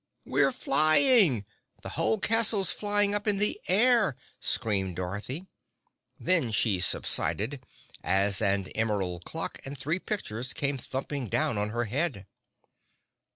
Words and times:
"We're 0.25 0.51
flying! 0.51 1.45
The 1.83 1.89
whole 1.89 2.17
castle's 2.17 2.71
flying 2.71 3.13
up 3.13 3.27
in 3.27 3.37
the 3.37 3.61
air!" 3.67 4.15
screamed 4.39 4.95
Dorothy. 4.95 5.45
Then 6.19 6.51
she 6.51 6.79
subsided, 6.79 7.63
as 8.03 8.41
an 8.41 8.69
emerald 8.69 9.25
clock 9.25 9.59
and 9.63 9.77
three 9.77 9.99
pictures 9.99 10.53
came 10.53 10.79
thumping 10.79 11.27
down 11.27 11.59
on 11.59 11.69
her 11.69 11.83
head. 11.83 12.25